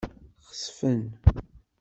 [0.59, 1.01] Xesfen.